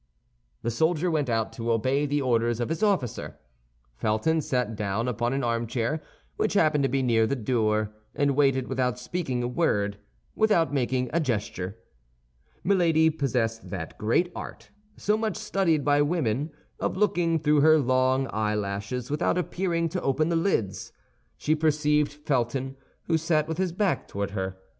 [0.63, 3.37] The soldier went out to obey the orders of his officer.
[3.97, 6.01] Felton sat down upon an armchair
[6.37, 9.99] which happened to be near the door, and waited without speaking a word,
[10.33, 11.77] without making a gesture.
[12.63, 16.49] Milady possessed that great art, so much studied by women,
[16.79, 20.91] of looking through her long eyelashes without appearing to open the lids.
[21.37, 24.57] She perceived Felton, who sat with his back toward her.